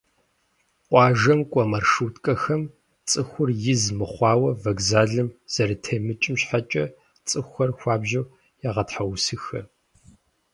[0.87, 2.61] Къуажэм кӏуэ маршруткэхэм
[3.09, 6.85] цӏыхур из мыхъуауэ вокзалым зэрытемыкӏым щхьэкӏэ
[7.27, 8.31] цӏыхухэр хуабжьу
[8.67, 9.61] егъэтхьэусыхэ.